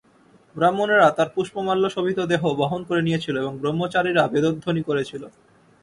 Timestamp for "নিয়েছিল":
3.01-3.35